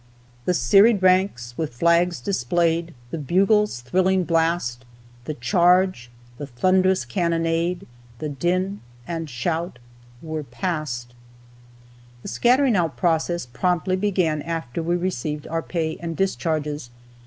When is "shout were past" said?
9.29-11.13